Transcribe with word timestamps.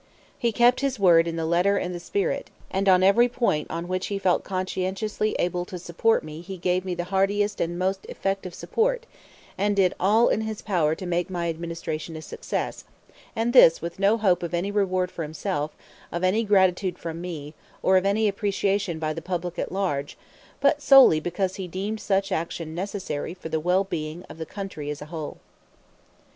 He 0.35 0.51
kept 0.51 0.79
his 0.79 0.97
word 0.97 1.27
in 1.27 1.35
the 1.35 1.45
letter 1.45 1.77
and 1.77 1.93
the 1.93 1.99
spirit, 1.99 2.49
and 2.71 2.89
on 2.89 3.03
every 3.03 3.29
point 3.29 3.69
on 3.69 3.87
which 3.87 4.07
he 4.07 4.17
felt 4.17 4.43
conscientiously 4.43 5.35
able 5.37 5.63
to 5.65 5.77
support 5.77 6.23
me 6.23 6.41
he 6.41 6.57
gave 6.57 6.83
me 6.83 6.95
the 6.95 7.03
heartiest 7.13 7.61
and 7.61 7.77
most 7.77 8.07
effective 8.07 8.55
support, 8.55 9.05
and 9.59 9.75
did 9.75 9.93
all 9.99 10.27
in 10.29 10.41
his 10.41 10.63
power 10.63 10.95
to 10.95 11.05
make 11.05 11.29
my 11.29 11.49
Administration 11.49 12.15
a 12.15 12.21
success; 12.23 12.83
and 13.35 13.53
this 13.53 13.79
with 13.79 13.99
no 13.99 14.17
hope 14.17 14.41
of 14.41 14.55
any 14.55 14.71
reward 14.71 15.11
for 15.11 15.21
himself, 15.21 15.69
of 16.11 16.23
any 16.23 16.43
gratitude 16.43 16.97
from 16.97 17.21
me, 17.21 17.53
or 17.83 17.95
of 17.95 18.03
any 18.03 18.27
appreciation 18.27 18.97
by 18.97 19.13
the 19.13 19.21
public 19.21 19.59
at 19.59 19.71
large, 19.71 20.17
but 20.59 20.81
solely 20.81 21.19
because 21.19 21.57
he 21.57 21.67
deemed 21.67 21.99
such 21.99 22.31
action 22.31 22.73
necessary 22.73 23.35
for 23.35 23.49
the 23.49 23.59
well 23.59 23.83
being 23.83 24.23
of 24.31 24.39
the 24.39 24.47
country 24.47 24.89
as 24.89 24.99
a 25.03 25.13
whole. 25.13 25.37